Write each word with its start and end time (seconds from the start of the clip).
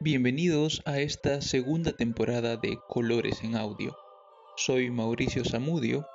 Bienvenidos 0.00 0.80
a 0.84 1.00
esta 1.00 1.40
segunda 1.40 1.90
temporada 1.90 2.56
de 2.56 2.78
Colores 2.88 3.42
en 3.42 3.56
Audio. 3.56 3.96
Soy 4.56 4.92
Mauricio 4.92 5.44
Zamudio 5.44 6.06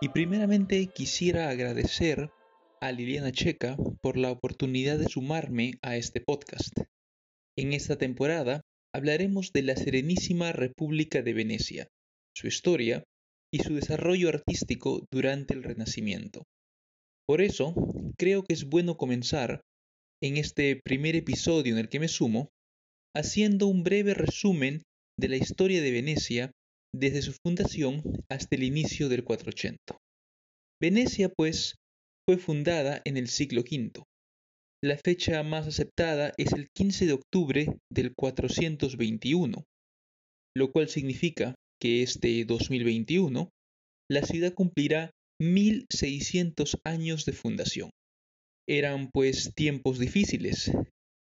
y 0.00 0.08
primeramente 0.08 0.88
quisiera 0.88 1.48
agradecer 1.48 2.32
a 2.80 2.90
Liliana 2.90 3.30
Checa 3.30 3.76
por 4.02 4.16
la 4.16 4.32
oportunidad 4.32 4.98
de 4.98 5.08
sumarme 5.08 5.74
a 5.82 5.94
este 5.94 6.20
podcast. 6.20 6.72
En 7.56 7.74
esta 7.74 7.96
temporada 7.96 8.62
hablaremos 8.92 9.52
de 9.52 9.62
la 9.62 9.76
Serenísima 9.76 10.50
República 10.50 11.22
de 11.22 11.32
Venecia, 11.32 11.86
su 12.34 12.48
historia 12.48 13.04
y 13.52 13.60
su 13.60 13.76
desarrollo 13.76 14.30
artístico 14.30 15.06
durante 15.12 15.54
el 15.54 15.62
Renacimiento. 15.62 16.42
Por 17.24 17.40
eso, 17.40 17.72
creo 18.16 18.42
que 18.42 18.54
es 18.54 18.64
bueno 18.64 18.96
comenzar 18.96 19.60
en 20.20 20.38
este 20.38 20.74
primer 20.84 21.14
episodio 21.14 21.74
en 21.74 21.78
el 21.78 21.88
que 21.88 22.00
me 22.00 22.08
sumo 22.08 22.50
haciendo 23.16 23.66
un 23.66 23.82
breve 23.82 24.14
resumen 24.14 24.82
de 25.18 25.28
la 25.28 25.36
historia 25.36 25.82
de 25.82 25.90
Venecia 25.90 26.52
desde 26.94 27.22
su 27.22 27.34
fundación 27.44 28.02
hasta 28.30 28.56
el 28.56 28.62
inicio 28.62 29.08
del 29.08 29.24
480. 29.24 29.98
Venecia, 30.80 31.28
pues, 31.28 31.74
fue 32.26 32.38
fundada 32.38 33.02
en 33.04 33.16
el 33.16 33.28
siglo 33.28 33.62
V. 33.62 34.04
La 34.82 34.96
fecha 34.96 35.42
más 35.42 35.66
aceptada 35.66 36.32
es 36.36 36.52
el 36.52 36.68
15 36.76 37.06
de 37.06 37.12
octubre 37.12 37.66
del 37.90 38.14
421, 38.14 39.64
lo 40.56 40.72
cual 40.72 40.88
significa 40.88 41.54
que 41.80 42.02
este 42.02 42.44
2021 42.44 43.50
la 44.10 44.22
ciudad 44.22 44.54
cumplirá 44.54 45.10
1600 45.40 46.78
años 46.84 47.24
de 47.24 47.32
fundación. 47.32 47.90
Eran 48.68 49.10
pues 49.12 49.52
tiempos 49.54 49.98
difíciles, 49.98 50.70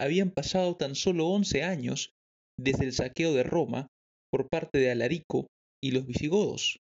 habían 0.01 0.31
pasado 0.31 0.77
tan 0.77 0.95
solo 0.95 1.29
once 1.29 1.63
años 1.63 2.15
desde 2.59 2.87
el 2.87 2.93
saqueo 2.93 3.35
de 3.35 3.43
Roma 3.43 3.89
por 4.33 4.49
parte 4.49 4.79
de 4.79 4.91
Alarico 4.91 5.47
y 5.83 5.91
los 5.91 6.07
visigodos. 6.07 6.79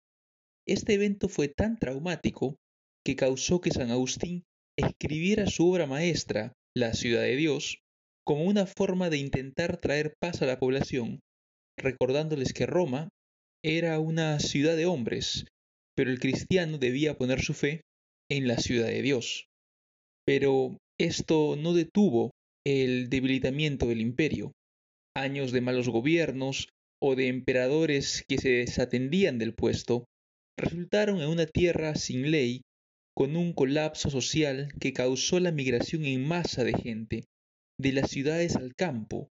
Este 0.67 0.93
evento 0.93 1.27
fue 1.27 1.47
tan 1.47 1.77
traumático 1.77 2.57
que 3.03 3.15
causó 3.15 3.59
que 3.59 3.71
San 3.71 3.89
Agustín 3.89 4.43
escribiera 4.77 5.47
su 5.47 5.67
obra 5.67 5.87
maestra, 5.87 6.53
La 6.75 6.93
ciudad 6.93 7.21
de 7.21 7.35
Dios, 7.35 7.79
como 8.23 8.43
una 8.43 8.67
forma 8.67 9.09
de 9.09 9.17
intentar 9.17 9.77
traer 9.77 10.13
paz 10.19 10.41
a 10.43 10.45
la 10.45 10.59
población, 10.59 11.19
recordándoles 11.79 12.53
que 12.53 12.67
Roma 12.67 13.09
era 13.63 13.99
una 13.99 14.39
ciudad 14.39 14.75
de 14.75 14.85
hombres, 14.85 15.45
pero 15.95 16.11
el 16.11 16.19
cristiano 16.19 16.77
debía 16.77 17.17
poner 17.17 17.41
su 17.41 17.55
fe 17.55 17.81
en 18.29 18.47
la 18.47 18.57
ciudad 18.57 18.87
de 18.87 19.01
Dios. 19.01 19.47
Pero 20.25 20.77
esto 20.99 21.55
no 21.55 21.73
detuvo 21.73 22.31
el 22.69 23.09
debilitamiento 23.09 23.87
del 23.87 24.01
imperio, 24.01 24.51
años 25.15 25.53
de 25.53 25.61
malos 25.61 25.87
gobiernos 25.87 26.67
o 27.01 27.15
de 27.15 27.29
emperadores 27.29 28.25
que 28.27 28.39
se 28.39 28.49
desatendían 28.49 29.37
del 29.39 29.53
puesto, 29.53 30.03
resultaron 30.59 31.21
en 31.21 31.29
una 31.29 31.45
tierra 31.45 31.95
sin 31.95 32.29
ley, 32.29 32.63
con 33.15 33.37
un 33.37 33.53
colapso 33.53 34.09
social 34.09 34.67
que 34.81 34.91
causó 34.91 35.39
la 35.39 35.53
migración 35.53 36.03
en 36.03 36.27
masa 36.27 36.65
de 36.65 36.73
gente 36.73 37.23
de 37.79 37.93
las 37.93 38.11
ciudades 38.11 38.57
al 38.57 38.75
campo, 38.75 39.29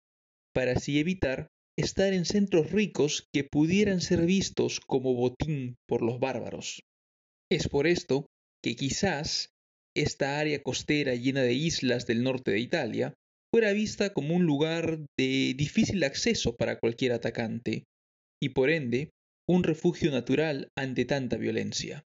para 0.53 0.73
así 0.73 0.99
evitar 0.99 1.47
estar 1.79 2.13
en 2.13 2.25
centros 2.25 2.73
ricos 2.73 3.29
que 3.33 3.45
pudieran 3.45 4.01
ser 4.01 4.27
vistos 4.27 4.81
como 4.81 5.15
botín 5.15 5.77
por 5.87 6.03
los 6.03 6.19
bárbaros. 6.19 6.83
Es 7.49 7.69
por 7.69 7.87
esto 7.87 8.27
que 8.61 8.75
quizás 8.75 9.51
esta 9.97 10.41
área 10.41 10.63
costera 10.65 11.15
llena 11.15 11.43
de 11.43 11.55
islas 11.55 12.07
del 12.07 12.25
norte 12.25 12.51
de 12.51 12.59
Italia 12.59 13.15
fuera 13.53 13.73
vista 13.73 14.13
como 14.13 14.35
un 14.35 14.45
lugar 14.45 15.01
de 15.19 15.55
difícil 15.57 16.03
acceso 16.05 16.55
para 16.57 16.79
cualquier 16.79 17.13
atacante, 17.13 17.85
y 18.41 18.51
por 18.51 18.71
ende 18.71 19.11
un 19.49 19.65
refugio 19.65 20.11
natural 20.11 20.69
ante 20.79 21.05
tanta 21.05 21.37
violencia. 21.37 22.05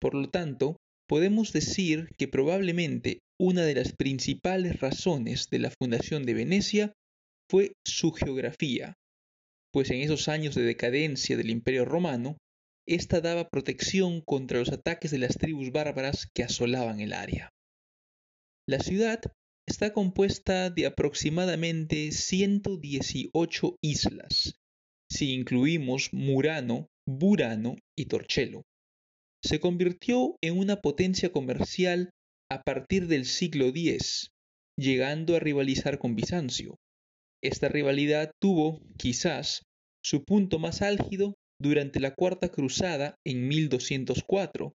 Por 0.00 0.14
lo 0.14 0.28
tanto, 0.30 0.76
podemos 1.08 1.52
decir 1.52 2.08
que 2.18 2.26
probablemente 2.26 3.20
una 3.40 3.62
de 3.64 3.74
las 3.74 3.92
principales 3.92 4.80
razones 4.80 5.48
de 5.50 5.60
la 5.60 5.70
fundación 5.70 6.24
de 6.24 6.34
Venecia 6.34 6.92
fue 7.48 7.72
su 7.86 8.12
geografía, 8.12 8.94
pues 9.72 9.90
en 9.90 10.00
esos 10.00 10.28
años 10.28 10.54
de 10.54 10.62
decadencia 10.62 11.36
del 11.36 11.50
Imperio 11.50 11.84
romano, 11.84 12.36
ésta 12.86 13.20
daba 13.20 13.48
protección 13.48 14.20
contra 14.20 14.58
los 14.58 14.72
ataques 14.72 15.10
de 15.10 15.18
las 15.18 15.36
tribus 15.38 15.70
bárbaras 15.70 16.26
que 16.34 16.42
asolaban 16.42 17.00
el 17.00 17.12
área. 17.12 17.48
La 18.68 18.80
ciudad 18.80 19.20
está 19.66 19.92
compuesta 19.92 20.70
de 20.70 20.86
aproximadamente 20.86 22.10
118 22.10 23.76
islas, 23.82 24.54
si 25.10 25.32
incluimos 25.32 26.10
Murano, 26.12 26.88
Burano 27.06 27.76
y 27.96 28.06
Torcello. 28.06 28.62
Se 29.44 29.60
convirtió 29.60 30.36
en 30.42 30.58
una 30.58 30.76
potencia 30.76 31.30
comercial 31.30 32.10
a 32.50 32.62
partir 32.62 33.06
del 33.06 33.24
siglo 33.24 33.66
X, 33.68 34.30
llegando 34.78 35.36
a 35.36 35.40
rivalizar 35.40 35.98
con 35.98 36.14
Bizancio. 36.14 36.76
Esta 37.42 37.68
rivalidad 37.68 38.30
tuvo, 38.40 38.80
quizás, 38.98 39.62
su 40.04 40.24
punto 40.24 40.58
más 40.58 40.82
álgido 40.82 41.34
durante 41.60 42.00
la 42.00 42.14
Cuarta 42.14 42.50
Cruzada 42.50 43.16
en 43.24 43.48
1204, 43.48 44.74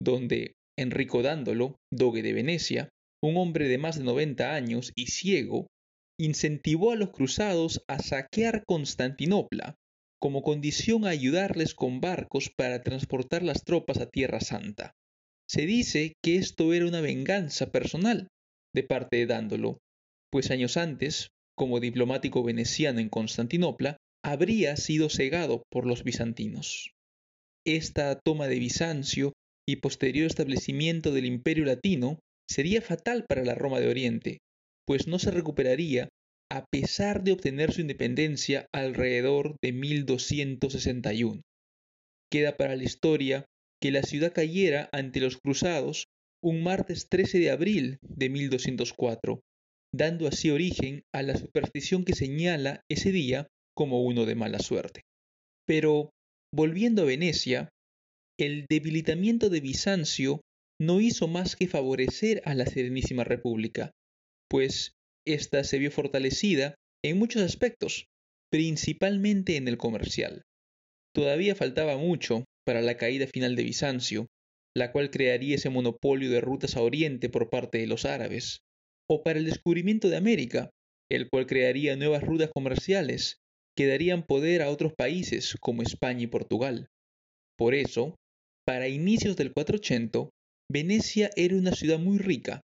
donde 0.00 0.54
Enrico 0.78 1.22
Dándolo, 1.22 1.76
doge 1.92 2.22
de 2.22 2.32
Venecia, 2.32 2.90
un 3.22 3.36
hombre 3.36 3.68
de 3.68 3.78
más 3.78 3.98
de 3.98 4.04
90 4.04 4.54
años 4.54 4.92
y 4.94 5.06
ciego, 5.06 5.66
incentivó 6.18 6.92
a 6.92 6.96
los 6.96 7.10
cruzados 7.10 7.82
a 7.88 7.98
saquear 7.98 8.64
Constantinopla 8.66 9.76
como 10.18 10.42
condición 10.42 11.04
a 11.04 11.10
ayudarles 11.10 11.74
con 11.74 12.00
barcos 12.00 12.50
para 12.56 12.82
transportar 12.82 13.42
las 13.42 13.64
tropas 13.64 13.98
a 13.98 14.06
Tierra 14.06 14.40
Santa. 14.40 14.92
Se 15.48 15.66
dice 15.66 16.14
que 16.22 16.36
esto 16.36 16.72
era 16.72 16.86
una 16.86 17.00
venganza 17.00 17.70
personal 17.70 18.28
de 18.74 18.82
parte 18.82 19.18
de 19.18 19.26
Dándolo, 19.26 19.78
pues 20.32 20.50
años 20.50 20.76
antes, 20.76 21.28
como 21.56 21.80
diplomático 21.80 22.42
veneciano 22.42 23.00
en 23.00 23.08
Constantinopla, 23.08 23.98
habría 24.24 24.76
sido 24.76 25.08
cegado 25.08 25.62
por 25.70 25.86
los 25.86 26.02
bizantinos. 26.02 26.90
Esta 27.64 28.18
toma 28.18 28.48
de 28.48 28.58
Bizancio 28.58 29.32
y 29.68 29.76
posterior 29.76 30.26
establecimiento 30.26 31.12
del 31.12 31.26
Imperio 31.26 31.64
Latino 31.64 32.18
sería 32.48 32.82
fatal 32.82 33.24
para 33.28 33.44
la 33.44 33.54
Roma 33.54 33.80
de 33.80 33.88
Oriente, 33.88 34.38
pues 34.86 35.06
no 35.06 35.18
se 35.18 35.30
recuperaría 35.30 36.08
a 36.50 36.64
pesar 36.70 37.24
de 37.24 37.32
obtener 37.32 37.72
su 37.72 37.80
independencia 37.80 38.66
alrededor 38.72 39.56
de 39.62 39.72
1261. 39.72 41.42
Queda 42.30 42.56
para 42.56 42.76
la 42.76 42.84
historia 42.84 43.44
que 43.80 43.90
la 43.90 44.02
ciudad 44.02 44.32
cayera 44.32 44.88
ante 44.92 45.20
los 45.20 45.38
cruzados 45.38 46.06
un 46.42 46.62
martes 46.62 47.08
13 47.08 47.38
de 47.38 47.50
abril 47.50 47.98
de 48.02 48.28
1204, 48.28 49.40
dando 49.92 50.28
así 50.28 50.50
origen 50.50 51.02
a 51.12 51.22
la 51.22 51.36
superstición 51.36 52.04
que 52.04 52.14
señala 52.14 52.82
ese 52.88 53.10
día 53.10 53.48
como 53.74 54.02
uno 54.02 54.24
de 54.24 54.34
mala 54.34 54.58
suerte. 54.60 55.02
Pero, 55.66 56.10
volviendo 56.54 57.02
a 57.02 57.06
Venecia, 57.06 57.68
el 58.38 58.66
debilitamiento 58.68 59.50
de 59.50 59.60
Bizancio 59.60 60.40
no 60.80 61.00
hizo 61.00 61.28
más 61.28 61.56
que 61.56 61.68
favorecer 61.68 62.42
a 62.44 62.54
la 62.54 62.66
Serenísima 62.66 63.24
República, 63.24 63.92
pues 64.48 64.92
ésta 65.26 65.64
se 65.64 65.78
vio 65.78 65.90
fortalecida 65.90 66.74
en 67.04 67.18
muchos 67.18 67.42
aspectos, 67.42 68.06
principalmente 68.50 69.56
en 69.56 69.68
el 69.68 69.78
comercial. 69.78 70.42
Todavía 71.14 71.54
faltaba 71.54 71.96
mucho 71.96 72.44
para 72.66 72.82
la 72.82 72.96
caída 72.96 73.26
final 73.26 73.56
de 73.56 73.64
Bizancio, 73.64 74.26
la 74.76 74.92
cual 74.92 75.10
crearía 75.10 75.54
ese 75.54 75.70
monopolio 75.70 76.30
de 76.30 76.40
rutas 76.40 76.76
a 76.76 76.82
Oriente 76.82 77.28
por 77.28 77.48
parte 77.48 77.78
de 77.78 77.86
los 77.86 78.04
árabes, 78.04 78.60
o 79.08 79.22
para 79.22 79.38
el 79.38 79.46
descubrimiento 79.46 80.08
de 80.08 80.16
América, 80.16 80.70
el 81.10 81.28
cual 81.30 81.46
crearía 81.46 81.96
nuevas 81.96 82.22
rutas 82.22 82.50
comerciales 82.52 83.38
que 83.76 83.86
darían 83.86 84.24
poder 84.26 84.62
a 84.62 84.70
otros 84.70 84.92
países 84.94 85.56
como 85.60 85.82
España 85.82 86.22
y 86.22 86.26
Portugal. 86.26 86.88
Por 87.56 87.74
eso, 87.74 88.16
para 88.66 88.88
inicios 88.88 89.36
del 89.36 89.52
480, 89.52 90.28
Venecia 90.70 91.30
era 91.36 91.56
una 91.56 91.72
ciudad 91.72 91.98
muy 91.98 92.18
rica, 92.18 92.60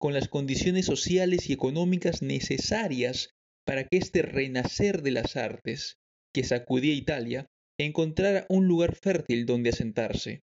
con 0.00 0.12
las 0.12 0.28
condiciones 0.28 0.86
sociales 0.86 1.48
y 1.48 1.52
económicas 1.52 2.20
necesarias 2.20 3.30
para 3.64 3.84
que 3.84 3.96
este 3.96 4.22
renacer 4.22 5.02
de 5.02 5.12
las 5.12 5.36
artes, 5.36 5.96
que 6.34 6.44
sacudía 6.44 6.94
Italia, 6.94 7.46
encontrara 7.78 8.46
un 8.48 8.66
lugar 8.66 8.96
fértil 8.96 9.46
donde 9.46 9.70
asentarse. 9.70 10.40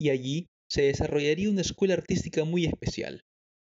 Y 0.00 0.10
allí 0.10 0.46
se 0.70 0.82
desarrollaría 0.82 1.50
una 1.50 1.60
escuela 1.60 1.94
artística 1.94 2.44
muy 2.44 2.64
especial. 2.64 3.22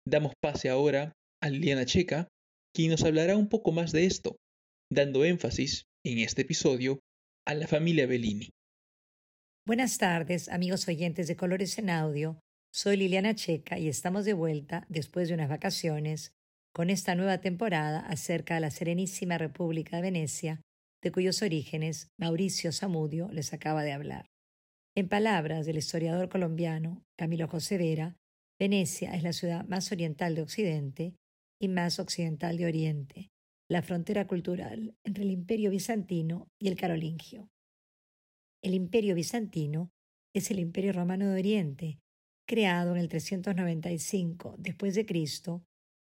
Damos 0.07 0.33
pase 0.41 0.69
ahora 0.69 1.13
a 1.41 1.49
Liliana 1.49 1.85
Checa, 1.85 2.27
quien 2.73 2.91
nos 2.91 3.03
hablará 3.03 3.37
un 3.37 3.49
poco 3.49 3.71
más 3.71 3.91
de 3.91 4.05
esto, 4.05 4.35
dando 4.91 5.25
énfasis, 5.25 5.85
en 6.05 6.19
este 6.19 6.43
episodio, 6.43 6.99
a 7.47 7.55
la 7.55 7.67
familia 7.67 8.05
Bellini. 8.05 8.49
Buenas 9.65 9.97
tardes, 9.97 10.49
amigos 10.49 10.87
oyentes 10.87 11.27
de 11.27 11.35
Colores 11.35 11.77
en 11.79 11.89
Audio. 11.89 12.39
Soy 12.77 12.97
Liliana 12.97 13.33
Checa 13.35 13.79
y 13.79 13.87
estamos 13.87 14.25
de 14.25 14.33
vuelta 14.33 14.85
después 14.89 15.29
de 15.29 15.33
unas 15.33 15.47
vacaciones 15.47 16.33
con 16.73 16.89
esta 16.89 17.15
nueva 17.15 17.37
temporada 17.37 18.01
acerca 18.01 18.55
de 18.55 18.59
la 18.59 18.69
Serenísima 18.69 19.37
República 19.37 19.95
de 19.95 20.01
Venecia, 20.01 20.61
de 21.01 21.09
cuyos 21.13 21.41
orígenes 21.41 22.09
Mauricio 22.19 22.73
Zamudio 22.73 23.29
les 23.31 23.53
acaba 23.53 23.81
de 23.83 23.93
hablar. 23.93 24.25
En 24.93 25.07
palabras 25.07 25.65
del 25.65 25.77
historiador 25.77 26.27
colombiano 26.27 27.05
Camilo 27.17 27.47
José 27.47 27.77
Vera, 27.77 28.17
Venecia 28.59 29.15
es 29.15 29.23
la 29.23 29.31
ciudad 29.31 29.65
más 29.69 29.93
oriental 29.93 30.35
de 30.35 30.41
Occidente 30.41 31.15
y 31.61 31.69
más 31.69 31.97
occidental 31.97 32.57
de 32.57 32.65
Oriente, 32.65 33.31
la 33.69 33.83
frontera 33.83 34.27
cultural 34.27 34.97
entre 35.05 35.23
el 35.23 35.31
Imperio 35.31 35.69
bizantino 35.69 36.49
y 36.59 36.67
el 36.67 36.75
carolingio. 36.75 37.49
El 38.61 38.73
Imperio 38.73 39.15
bizantino 39.15 39.91
es 40.33 40.51
el 40.51 40.59
Imperio 40.59 40.91
romano 40.91 41.29
de 41.29 41.39
Oriente, 41.39 41.99
creado 42.45 42.91
en 42.91 43.01
el 43.01 43.09
395 43.09 44.55
después 44.57 44.95
de 44.95 45.05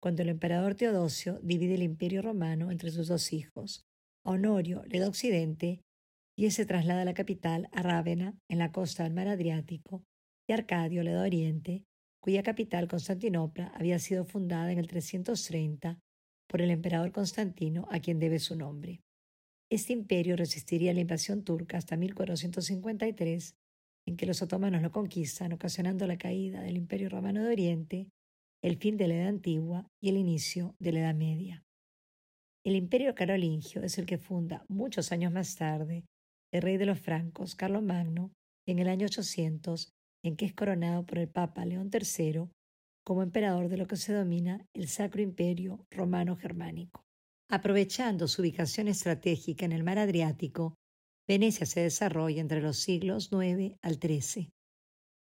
cuando 0.00 0.22
el 0.22 0.28
emperador 0.28 0.74
Teodosio 0.74 1.38
divide 1.42 1.74
el 1.74 1.82
Imperio 1.82 2.20
romano 2.20 2.70
entre 2.70 2.90
sus 2.90 3.08
dos 3.08 3.32
hijos, 3.32 3.86
Honorio 4.24 4.82
le 4.86 4.98
da 4.98 5.08
Occidente 5.08 5.80
y 6.36 6.50
se 6.50 6.66
traslada 6.66 7.04
la 7.04 7.14
capital, 7.14 7.68
a 7.72 7.82
Rávena, 7.82 8.36
en 8.48 8.58
la 8.58 8.72
costa 8.72 9.04
del 9.04 9.14
mar 9.14 9.28
Adriático, 9.28 10.02
y 10.48 10.52
Arcadio 10.52 11.02
le 11.02 11.12
da 11.12 11.22
Oriente, 11.22 11.84
cuya 12.20 12.42
capital, 12.42 12.88
Constantinopla, 12.88 13.68
había 13.68 13.98
sido 13.98 14.24
fundada 14.24 14.72
en 14.72 14.78
el 14.78 14.88
330 14.88 15.98
por 16.48 16.60
el 16.60 16.70
emperador 16.70 17.12
Constantino, 17.12 17.86
a 17.90 18.00
quien 18.00 18.18
debe 18.18 18.38
su 18.38 18.56
nombre. 18.56 19.00
Este 19.70 19.92
imperio 19.92 20.36
resistiría 20.36 20.92
la 20.92 21.00
invasión 21.00 21.44
turca 21.44 21.78
hasta 21.78 21.96
1453, 21.96 23.54
en 24.06 24.16
que 24.16 24.26
los 24.26 24.42
otomanos 24.42 24.82
lo 24.82 24.90
conquistan, 24.90 25.52
ocasionando 25.52 26.06
la 26.06 26.18
caída 26.18 26.62
del 26.62 26.76
Imperio 26.76 27.08
Romano 27.08 27.42
de 27.42 27.52
Oriente, 27.52 28.08
el 28.62 28.76
fin 28.76 28.96
de 28.96 29.08
la 29.08 29.14
Edad 29.14 29.28
Antigua 29.28 29.86
y 30.00 30.08
el 30.08 30.16
inicio 30.16 30.74
de 30.78 30.92
la 30.92 31.00
Edad 31.00 31.14
Media. 31.14 31.64
El 32.64 32.76
Imperio 32.76 33.14
Carolingio 33.14 33.82
es 33.82 33.98
el 33.98 34.06
que 34.06 34.18
funda, 34.18 34.64
muchos 34.68 35.12
años 35.12 35.32
más 35.32 35.54
tarde, 35.56 36.04
el 36.52 36.62
rey 36.62 36.76
de 36.76 36.86
los 36.86 36.98
francos, 36.98 37.56
Magno, 37.82 38.32
en 38.66 38.78
el 38.78 38.88
año 38.88 39.06
800, 39.06 39.90
en 40.24 40.36
que 40.36 40.46
es 40.46 40.54
coronado 40.54 41.04
por 41.04 41.18
el 41.18 41.28
Papa 41.28 41.66
León 41.66 41.90
III 41.92 42.48
como 43.04 43.22
emperador 43.22 43.68
de 43.68 43.76
lo 43.76 43.86
que 43.86 43.96
se 43.96 44.14
domina 44.14 44.66
el 44.72 44.88
Sacro 44.88 45.20
Imperio 45.20 45.84
Romano 45.90 46.36
Germánico. 46.36 47.02
Aprovechando 47.50 48.26
su 48.26 48.40
ubicación 48.40 48.88
estratégica 48.88 49.66
en 49.66 49.72
el 49.72 49.84
mar 49.84 49.98
Adriático, 49.98 50.74
Venecia 51.26 51.64
se 51.64 51.80
desarrolla 51.80 52.40
entre 52.40 52.60
los 52.60 52.76
siglos 52.76 53.30
IX 53.32 53.76
al 53.80 53.94
XIII. 53.94 54.50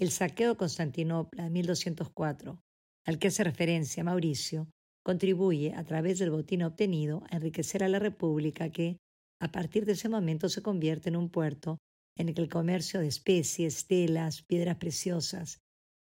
El 0.00 0.10
saqueo 0.10 0.50
de 0.50 0.56
Constantinopla 0.56 1.44
de 1.44 1.50
1204, 1.50 2.60
al 3.06 3.18
que 3.18 3.28
hace 3.28 3.44
referencia 3.44 4.02
Mauricio, 4.02 4.68
contribuye 5.04 5.74
a 5.74 5.84
través 5.84 6.18
del 6.18 6.30
botín 6.30 6.64
obtenido 6.64 7.22
a 7.30 7.36
enriquecer 7.36 7.84
a 7.84 7.88
la 7.88 8.00
República 8.00 8.70
que, 8.70 8.98
a 9.40 9.52
partir 9.52 9.84
de 9.84 9.92
ese 9.92 10.08
momento, 10.08 10.48
se 10.48 10.62
convierte 10.62 11.08
en 11.08 11.16
un 11.16 11.30
puerto 11.30 11.78
en 12.16 12.28
el 12.28 12.34
que 12.34 12.42
el 12.42 12.48
comercio 12.48 13.00
de 13.00 13.06
especies, 13.06 13.86
telas, 13.86 14.42
piedras 14.42 14.76
preciosas, 14.76 15.60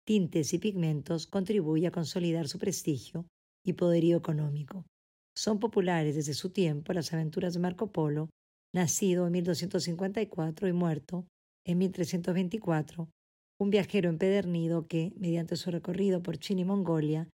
tintes 0.07 0.53
y 0.53 0.59
pigmentos 0.59 1.27
contribuye 1.27 1.87
a 1.87 1.91
consolidar 1.91 2.49
su 2.49 2.59
prestigio 2.59 3.27
y 3.65 3.73
poderío 3.73 4.19
económico. 4.19 4.85
Son 5.35 5.59
populares 5.59 6.15
desde 6.15 6.35
su 6.35 6.51
tiempo 6.51 6.93
las 6.93 7.13
aventuras 7.13 7.55
de 7.55 7.61
Marco 7.61 7.93
Polo, 7.93 8.29
nacido 8.77 9.27
en 9.27 9.33
1254 9.33 10.69
y 10.69 10.73
muerto 10.75 11.27
en 11.65 11.79
1324, 11.79 13.09
un 13.59 13.71
viajero 13.71 14.11
empedernido 14.11 14.87
que, 14.87 15.15
mediante 15.17 15.57
su 15.57 15.71
recorrido 15.71 16.23
por 16.23 16.37
China 16.37 16.61
y 16.61 16.65
Mongolia, 16.67 17.29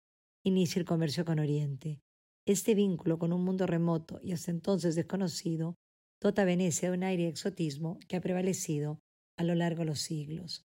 inicia 0.45 0.79
el 0.79 0.87
comercio 0.87 1.25
con 1.25 1.41
Oriente. 1.41 1.99
Este 2.47 2.77
vínculo 2.77 3.19
con 3.19 3.33
un 3.33 3.45
mundo 3.45 3.67
remoto 3.67 4.21
y 4.23 4.33
hasta 4.33 4.53
entonces 4.53 4.95
desconocido 4.95 5.75
dota 6.21 6.43
a 6.43 6.45
Venecia 6.45 6.91
de 6.91 6.97
un 6.97 7.03
aire 7.03 7.25
de 7.25 7.31
exotismo 7.31 7.99
que 8.07 8.17
ha 8.17 8.21
prevalecido 8.21 9.01
a 9.37 9.43
lo 9.43 9.57
largo 9.57 9.81
de 9.81 9.87
los 9.87 10.01
siglos. 10.01 10.65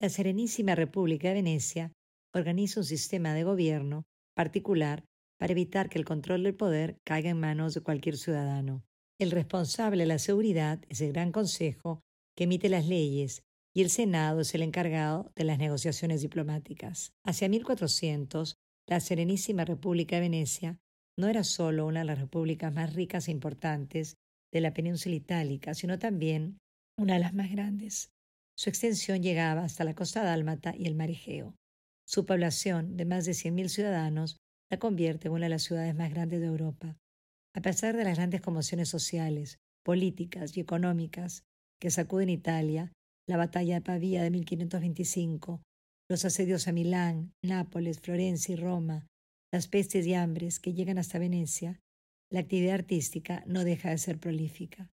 La 0.00 0.08
Serenísima 0.08 0.74
República 0.74 1.28
de 1.28 1.34
Venecia 1.34 1.92
organiza 2.34 2.80
un 2.80 2.86
sistema 2.86 3.34
de 3.34 3.44
gobierno 3.44 4.04
particular 4.34 5.04
para 5.38 5.52
evitar 5.52 5.90
que 5.90 5.98
el 5.98 6.06
control 6.06 6.44
del 6.44 6.54
poder 6.54 6.96
caiga 7.04 7.28
en 7.28 7.40
manos 7.40 7.74
de 7.74 7.82
cualquier 7.82 8.16
ciudadano. 8.16 8.82
El 9.20 9.30
responsable 9.30 10.02
de 10.02 10.08
la 10.08 10.18
seguridad 10.18 10.80
es 10.88 11.00
el 11.00 11.12
Gran 11.12 11.30
Consejo 11.30 12.00
que 12.36 12.44
emite 12.44 12.68
las 12.68 12.86
leyes 12.86 13.44
y 13.72 13.82
el 13.82 13.90
Senado 13.90 14.40
es 14.40 14.54
el 14.54 14.62
encargado 14.62 15.30
de 15.36 15.44
las 15.44 15.58
negociaciones 15.58 16.20
diplomáticas. 16.20 17.12
Hacia 17.24 17.48
1400, 17.48 18.56
la 18.88 18.98
Serenísima 18.98 19.64
República 19.64 20.16
de 20.16 20.22
Venecia 20.22 20.78
no 21.16 21.28
era 21.28 21.44
solo 21.44 21.86
una 21.86 22.00
de 22.00 22.06
las 22.06 22.18
repúblicas 22.18 22.72
más 22.72 22.94
ricas 22.94 23.28
e 23.28 23.30
importantes 23.30 24.16
de 24.52 24.60
la 24.60 24.74
península 24.74 25.14
itálica, 25.14 25.74
sino 25.74 25.98
también 25.98 26.58
una 26.98 27.14
de 27.14 27.20
las 27.20 27.34
más 27.34 27.50
grandes. 27.52 28.10
Su 28.56 28.68
extensión 28.68 29.22
llegaba 29.22 29.62
hasta 29.62 29.84
la 29.84 29.94
costa 29.94 30.24
dálmata 30.24 30.74
y 30.76 30.86
el 30.86 30.96
mar 30.96 31.10
Egeo. 31.10 31.54
Su 32.04 32.26
población, 32.26 32.96
de 32.96 33.04
más 33.04 33.26
de 33.26 33.32
100.000 33.32 33.68
ciudadanos, 33.68 34.38
la 34.70 34.78
convierte 34.78 35.28
en 35.28 35.34
una 35.34 35.46
de 35.46 35.50
las 35.50 35.62
ciudades 35.62 35.94
más 35.94 36.10
grandes 36.10 36.40
de 36.40 36.46
Europa. 36.46 36.96
A 37.56 37.60
pesar 37.60 37.96
de 37.96 38.02
las 38.02 38.16
grandes 38.16 38.40
conmociones 38.40 38.88
sociales, 38.88 39.58
políticas 39.84 40.56
y 40.56 40.60
económicas 40.60 41.44
que 41.80 41.90
sacuden 41.90 42.28
Italia, 42.28 42.92
la 43.28 43.36
batalla 43.36 43.76
de 43.76 43.80
Pavía 43.80 44.22
de 44.24 44.30
1525, 44.30 45.62
los 46.10 46.24
asedios 46.24 46.66
a 46.66 46.72
Milán, 46.72 47.32
Nápoles, 47.42 48.00
Florencia 48.00 48.54
y 48.54 48.56
Roma, 48.56 49.06
las 49.52 49.68
pestes 49.68 50.04
y 50.04 50.14
hambres 50.14 50.58
que 50.58 50.74
llegan 50.74 50.98
hasta 50.98 51.20
Venecia, 51.20 51.80
la 52.30 52.40
actividad 52.40 52.74
artística 52.74 53.44
no 53.46 53.62
deja 53.62 53.90
de 53.90 53.98
ser 53.98 54.18
prolífica. 54.18 54.90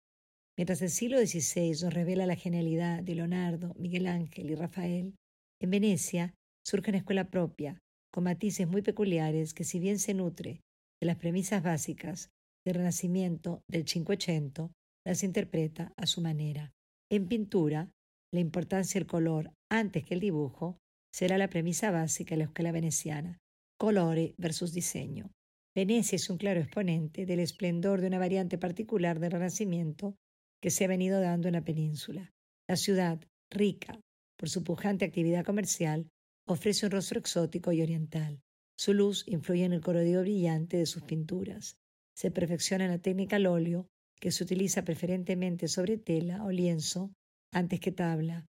Mientras 0.57 0.81
el 0.81 0.89
siglo 0.89 1.17
XVI 1.17 1.69
nos 1.83 1.93
revela 1.93 2.25
la 2.25 2.35
genialidad 2.35 3.01
de 3.01 3.15
Leonardo, 3.15 3.73
Miguel 3.75 4.07
Ángel 4.07 4.51
y 4.51 4.55
Rafael, 4.55 5.15
en 5.61 5.69
Venecia 5.69 6.33
surge 6.65 6.91
una 6.91 6.97
escuela 6.97 7.29
propia, 7.29 7.79
con 8.11 8.25
matices 8.25 8.67
muy 8.67 8.81
peculiares 8.81 9.53
que 9.53 9.63
si 9.63 9.79
bien 9.79 9.97
se 9.97 10.13
nutre 10.13 10.59
de 10.99 11.07
las 11.07 11.15
premisas 11.15 11.63
básicas 11.63 12.29
del 12.65 12.75
Renacimiento 12.75 13.63
del 13.67 13.87
Cinquecento, 13.87 14.71
las 15.05 15.23
interpreta 15.23 15.93
a 15.97 16.05
su 16.05 16.21
manera. 16.21 16.71
En 17.11 17.27
pintura, 17.27 17.89
la 18.31 18.39
importancia 18.39 18.99
del 18.99 19.07
color 19.07 19.51
antes 19.71 20.03
que 20.05 20.13
el 20.13 20.19
dibujo 20.19 20.77
será 21.11 21.37
la 21.37 21.49
premisa 21.49 21.91
básica 21.91 22.35
de 22.35 22.39
la 22.39 22.43
escuela 22.45 22.71
veneciana, 22.71 23.39
colore 23.79 24.35
versus 24.37 24.73
diseño. 24.73 25.31
Venecia 25.75 26.17
es 26.17 26.29
un 26.29 26.37
claro 26.37 26.59
exponente 26.59 27.25
del 27.25 27.39
esplendor 27.39 28.01
de 28.01 28.07
una 28.07 28.19
variante 28.19 28.57
particular 28.57 29.19
del 29.19 29.31
Renacimiento 29.31 30.15
que 30.61 30.71
se 30.71 30.85
ha 30.85 30.87
venido 30.87 31.21
dando 31.21 31.47
en 31.47 31.53
la 31.53 31.63
península. 31.63 32.31
La 32.67 32.75
ciudad, 32.75 33.19
rica 33.49 33.99
por 34.37 34.49
su 34.49 34.63
pujante 34.63 35.05
actividad 35.05 35.45
comercial, 35.45 36.07
ofrece 36.47 36.85
un 36.85 36.91
rostro 36.91 37.19
exótico 37.19 37.71
y 37.71 37.81
oriental. 37.81 38.41
Su 38.77 38.93
luz 38.93 39.23
influye 39.27 39.65
en 39.65 39.73
el 39.73 39.81
colorido 39.81 40.21
brillante 40.21 40.77
de 40.77 40.85
sus 40.85 41.03
pinturas. 41.03 41.77
Se 42.19 42.31
perfecciona 42.31 42.89
la 42.89 42.97
técnica 42.97 43.37
al 43.37 43.45
óleo, 43.45 43.87
que 44.19 44.31
se 44.31 44.43
utiliza 44.43 44.83
preferentemente 44.83 45.69
sobre 45.69 45.97
tela 45.97 46.43
o 46.43 46.51
lienzo 46.51 47.13
antes 47.53 47.79
que 47.79 47.93
tabla, 47.93 48.45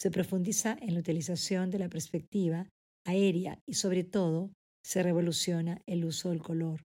se 0.00 0.12
profundiza 0.12 0.76
en 0.80 0.94
la 0.94 1.00
utilización 1.00 1.72
de 1.72 1.80
la 1.80 1.88
perspectiva 1.88 2.68
aérea 3.04 3.58
y 3.66 3.74
sobre 3.74 4.04
todo 4.04 4.52
se 4.84 5.02
revoluciona 5.02 5.82
el 5.86 6.04
uso 6.04 6.28
del 6.28 6.42
color. 6.42 6.84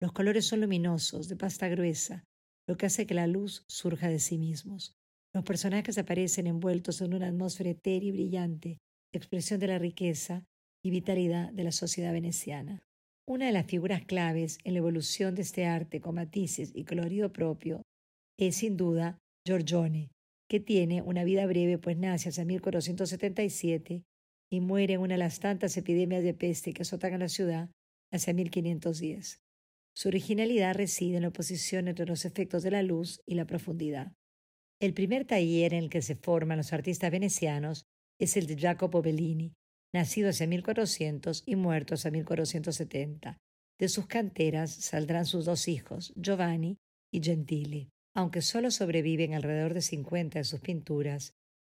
Los 0.00 0.12
colores 0.12 0.46
son 0.46 0.62
luminosos, 0.62 1.28
de 1.28 1.36
pasta 1.36 1.68
gruesa, 1.68 2.24
lo 2.66 2.78
que 2.78 2.86
hace 2.86 3.06
que 3.06 3.12
la 3.12 3.26
luz 3.26 3.66
surja 3.68 4.08
de 4.08 4.20
sí 4.20 4.38
mismos. 4.38 4.94
Los 5.34 5.44
personajes 5.44 5.98
aparecen 5.98 6.46
envueltos 6.46 7.02
en 7.02 7.12
una 7.12 7.28
atmósfera 7.28 7.68
etérea 7.68 8.08
y 8.08 8.12
brillante, 8.12 8.78
expresión 9.12 9.60
de 9.60 9.66
la 9.66 9.78
riqueza 9.78 10.46
y 10.82 10.88
vitalidad 10.88 11.52
de 11.52 11.64
la 11.64 11.72
sociedad 11.72 12.14
veneciana. 12.14 12.82
Una 13.26 13.46
de 13.46 13.52
las 13.52 13.64
figuras 13.66 14.04
claves 14.04 14.58
en 14.64 14.74
la 14.74 14.80
evolución 14.80 15.34
de 15.34 15.40
este 15.40 15.64
arte 15.64 15.98
con 15.98 16.16
matices 16.16 16.72
y 16.74 16.84
colorido 16.84 17.32
propio 17.32 17.80
es 18.38 18.56
sin 18.56 18.76
duda 18.76 19.18
Giorgione, 19.46 20.10
que 20.46 20.60
tiene 20.60 21.00
una 21.00 21.24
vida 21.24 21.46
breve 21.46 21.78
pues 21.78 21.96
nace 21.96 22.28
hacia 22.28 22.44
1477 22.44 24.02
y 24.52 24.60
muere 24.60 24.94
en 24.94 25.00
una 25.00 25.14
de 25.14 25.18
las 25.18 25.40
tantas 25.40 25.74
epidemias 25.78 26.22
de 26.22 26.34
peste 26.34 26.74
que 26.74 26.82
azotan 26.82 27.14
a 27.14 27.18
la 27.18 27.30
ciudad 27.30 27.70
hacia 28.12 28.34
1510. 28.34 29.40
Su 29.96 30.08
originalidad 30.08 30.74
reside 30.74 31.16
en 31.16 31.22
la 31.22 31.28
oposición 31.28 31.88
entre 31.88 32.04
los 32.04 32.26
efectos 32.26 32.62
de 32.62 32.72
la 32.72 32.82
luz 32.82 33.22
y 33.26 33.36
la 33.36 33.46
profundidad. 33.46 34.12
El 34.82 34.92
primer 34.92 35.24
taller 35.24 35.72
en 35.72 35.84
el 35.84 35.88
que 35.88 36.02
se 36.02 36.14
forman 36.14 36.58
los 36.58 36.74
artistas 36.74 37.10
venecianos 37.10 37.86
es 38.20 38.36
el 38.36 38.46
de 38.46 38.58
Jacopo 38.58 39.00
Bellini, 39.00 39.54
nacido 39.94 40.30
hacia 40.30 40.48
1400 40.48 41.44
y 41.46 41.54
muerto 41.54 41.94
hacia 41.94 42.10
1470. 42.10 43.38
De 43.78 43.88
sus 43.88 44.06
canteras 44.06 44.70
saldrán 44.70 45.24
sus 45.24 45.44
dos 45.44 45.68
hijos, 45.68 46.12
Giovanni 46.16 46.78
y 47.12 47.22
Gentili. 47.22 47.88
Aunque 48.16 48.42
solo 48.42 48.70
sobreviven 48.70 49.34
alrededor 49.34 49.72
de 49.72 49.82
50 49.82 50.40
de 50.40 50.44
sus 50.44 50.60
pinturas, 50.60 51.32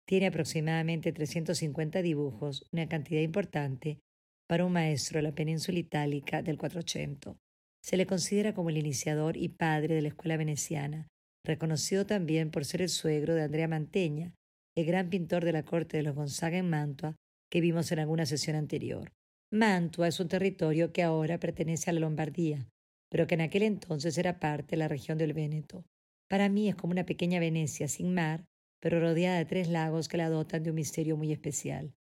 tiene 0.07 0.27
aproximadamente 0.27 1.13
350 1.13 2.03
dibujos, 2.03 2.67
una 2.73 2.89
cantidad 2.89 3.21
importante 3.21 4.01
para 4.49 4.65
un 4.65 4.73
maestro 4.73 5.19
de 5.19 5.23
la 5.23 5.35
península 5.35 5.79
itálica 5.79 6.43
del 6.43 6.59
400. 6.59 7.37
Se 7.85 7.97
le 7.97 8.07
considera 8.07 8.55
como 8.55 8.71
el 8.71 8.79
iniciador 8.79 9.37
y 9.37 9.49
padre 9.49 9.95
de 9.95 10.03
la 10.03 10.09
escuela 10.09 10.37
veneciana, 10.37 11.07
reconocido 11.45 12.07
también 12.07 12.51
por 12.51 12.65
ser 12.65 12.83
el 12.83 12.89
suegro 12.89 13.35
de 13.35 13.43
Andrea 13.43 13.69
Manteña, 13.69 14.33
el 14.77 14.87
gran 14.87 15.09
pintor 15.09 15.45
de 15.45 15.53
la 15.53 15.65
corte 15.65 15.99
de 15.99 16.03
los 16.03 16.15
Gonzaga 16.15 16.59
en 16.59 16.71
Mantua, 16.71 17.17
que 17.51 17.61
vimos 17.61 17.91
en 17.93 17.99
alguna 17.99 18.27
sesión 18.27 18.57
anterior. 18.57 19.13
Mantua 19.51 20.09
es 20.09 20.21
un 20.21 20.29
territorio 20.29 20.93
que 20.93 21.03
ahora 21.03 21.41
pertenece 21.41 21.91
a 21.91 21.93
la 21.93 22.01
Lombardía, 22.01 22.69
pero 23.11 23.27
que 23.27 23.35
en 23.35 23.41
aquel 23.41 23.63
entonces 23.63 24.19
era 24.19 24.39
parte 24.39 24.73
de 24.73 24.77
la 24.77 24.89
región 24.89 25.17
del 25.19 25.33
Véneto. 25.33 25.85
Para 26.29 26.49
mí 26.49 26.69
es 26.69 26.77
como 26.77 26.93
una 26.93 27.07
pequeña 27.07 27.41
Venecia 27.41 27.89
sin 27.89 28.13
mar, 28.13 28.45
pero 28.81 29.01
rodeada 29.01 29.39
de 29.39 29.47
tres 29.47 29.69
lagos 29.69 30.09
que 30.09 30.19
la 30.19 30.29
dotan 30.29 30.63
de 30.63 30.71
un 30.71 30.77
misterio 30.77 31.17
muy 31.17 31.33
especial. 31.33 31.95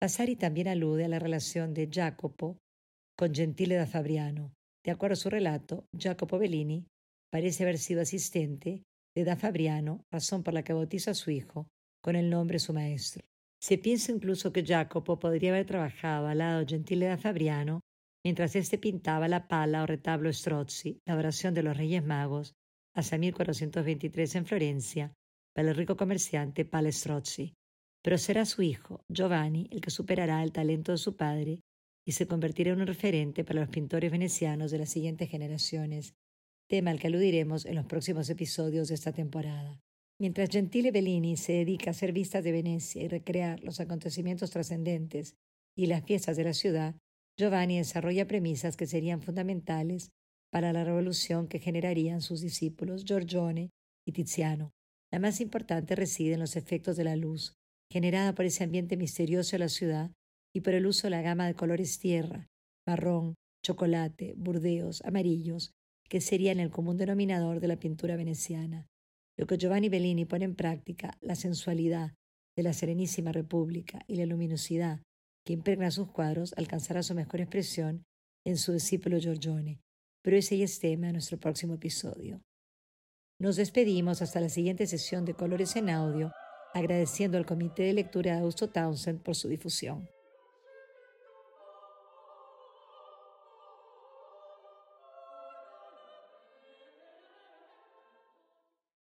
Vasari 0.00 0.36
también 0.36 0.68
alude 0.68 1.04
a 1.04 1.08
la 1.08 1.18
relación 1.18 1.74
de 1.74 1.88
Jacopo 1.92 2.58
con 3.16 3.34
Gentile 3.34 3.76
da 3.76 3.86
Fabriano. 3.86 4.52
De 4.84 4.92
acuerdo 4.92 5.14
a 5.14 5.16
su 5.16 5.30
relato, 5.30 5.88
Jacopo 5.98 6.38
Bellini 6.38 6.86
parece 7.30 7.64
haber 7.64 7.78
sido 7.78 8.02
asistente 8.02 8.84
de 9.16 9.24
da 9.24 9.36
Fabriano, 9.36 10.04
razón 10.12 10.42
por 10.42 10.54
la 10.54 10.62
que 10.62 10.74
bautiza 10.74 11.10
a 11.10 11.14
su 11.14 11.30
hijo 11.30 11.66
con 12.02 12.14
el 12.14 12.30
nombre 12.30 12.56
de 12.56 12.60
su 12.60 12.72
maestro. 12.72 13.24
Se 13.60 13.78
piensa 13.78 14.12
incluso 14.12 14.52
que 14.52 14.64
Jacopo 14.64 15.18
podría 15.18 15.50
haber 15.50 15.66
trabajado 15.66 16.26
al 16.26 16.38
lado 16.38 16.60
de 16.60 16.66
Gentile 16.66 17.06
da 17.06 17.16
Fabriano 17.16 17.80
mientras 18.24 18.56
éste 18.56 18.76
pintaba 18.76 19.28
la 19.28 19.46
pala 19.46 19.82
o 19.82 19.86
retablo 19.86 20.32
Strozzi, 20.32 21.00
la 21.06 21.16
oración 21.16 21.54
de 21.54 21.62
los 21.62 21.76
Reyes 21.76 22.04
Magos, 22.04 22.54
hasta 22.92 23.18
1423 23.18 24.34
en 24.34 24.46
Florencia, 24.46 25.12
para 25.54 25.70
el 25.70 25.76
rico 25.76 25.96
comerciante 25.96 26.64
Pala 26.64 26.90
Strozzi. 26.90 27.54
Pero 28.02 28.18
será 28.18 28.44
su 28.44 28.62
hijo, 28.62 29.04
Giovanni, 29.08 29.68
el 29.70 29.80
que 29.80 29.90
superará 29.90 30.42
el 30.42 30.52
talento 30.52 30.92
de 30.92 30.98
su 30.98 31.16
padre 31.16 31.60
y 32.04 32.12
se 32.12 32.26
convertirá 32.26 32.72
en 32.72 32.80
un 32.80 32.86
referente 32.86 33.44
para 33.44 33.60
los 33.60 33.68
pintores 33.68 34.10
venecianos 34.10 34.70
de 34.70 34.78
las 34.78 34.90
siguientes 34.90 35.28
generaciones, 35.28 36.14
tema 36.68 36.90
al 36.90 36.98
que 36.98 37.06
aludiremos 37.06 37.64
en 37.64 37.76
los 37.76 37.86
próximos 37.86 38.28
episodios 38.30 38.88
de 38.88 38.94
esta 38.94 39.12
temporada. 39.12 39.80
Mientras 40.18 40.48
Gentile 40.48 40.92
Bellini 40.92 41.36
se 41.36 41.52
dedica 41.52 41.90
a 41.90 41.92
hacer 41.92 42.12
vistas 42.12 42.42
de 42.42 42.52
Venecia 42.52 43.02
y 43.02 43.08
recrear 43.08 43.62
los 43.62 43.80
acontecimientos 43.80 44.50
trascendentes 44.50 45.36
y 45.76 45.86
las 45.86 46.04
fiestas 46.04 46.38
de 46.38 46.44
la 46.44 46.54
ciudad, 46.54 46.94
Giovanni 47.38 47.76
desarrolla 47.76 48.26
premisas 48.26 48.78
que 48.78 48.86
serían 48.86 49.20
fundamentales 49.20 50.10
para 50.50 50.72
la 50.72 50.84
revolución 50.84 51.48
que 51.48 51.58
generarían 51.58 52.22
sus 52.22 52.40
discípulos 52.40 53.04
Giorgione 53.04 53.70
y 54.06 54.12
Tiziano. 54.12 54.72
La 55.12 55.18
más 55.18 55.42
importante 55.42 55.94
reside 55.94 56.32
en 56.32 56.40
los 56.40 56.56
efectos 56.56 56.96
de 56.96 57.04
la 57.04 57.16
luz, 57.16 57.52
generada 57.92 58.34
por 58.34 58.46
ese 58.46 58.64
ambiente 58.64 58.96
misterioso 58.96 59.52
de 59.52 59.58
la 59.58 59.68
ciudad 59.68 60.12
y 60.54 60.62
por 60.62 60.72
el 60.72 60.86
uso 60.86 61.08
de 61.08 61.10
la 61.10 61.20
gama 61.20 61.46
de 61.46 61.54
colores 61.54 61.98
tierra, 61.98 62.46
marrón, 62.86 63.34
chocolate, 63.62 64.32
burdeos, 64.38 65.02
amarillos, 65.04 65.72
que 66.08 66.22
serían 66.22 66.58
el 66.58 66.70
común 66.70 66.96
denominador 66.96 67.60
de 67.60 67.68
la 67.68 67.76
pintura 67.76 68.16
veneciana. 68.16 68.86
Lo 69.36 69.46
que 69.46 69.58
Giovanni 69.58 69.88
Bellini 69.88 70.24
pone 70.24 70.44
en 70.44 70.54
práctica, 70.54 71.18
la 71.20 71.34
sensualidad 71.34 72.14
de 72.56 72.62
la 72.62 72.72
Serenísima 72.72 73.32
República 73.32 74.02
y 74.06 74.16
la 74.16 74.26
luminosidad 74.26 75.00
que 75.44 75.52
impregna 75.52 75.90
sus 75.90 76.10
cuadros, 76.10 76.54
alcanzará 76.56 77.02
su 77.04 77.14
mejor 77.14 77.40
expresión 77.40 78.04
en 78.44 78.56
su 78.56 78.72
discípulo 78.72 79.18
Giorgione. 79.18 79.80
Pero 80.22 80.36
ese 80.36 80.58
ya 80.58 80.64
es 80.64 80.80
tema 80.80 81.06
de 81.06 81.12
nuestro 81.12 81.38
próximo 81.38 81.74
episodio. 81.74 82.42
Nos 83.38 83.56
despedimos 83.56 84.22
hasta 84.22 84.40
la 84.40 84.48
siguiente 84.48 84.86
sesión 84.86 85.24
de 85.24 85.34
Colores 85.34 85.76
en 85.76 85.90
Audio, 85.90 86.32
agradeciendo 86.74 87.38
al 87.38 87.46
Comité 87.46 87.84
de 87.84 87.92
Lectura 87.92 88.32
de 88.32 88.38
Augusto 88.38 88.68
Townsend 88.70 89.22
por 89.22 89.36
su 89.36 89.48
difusión. 89.48 90.08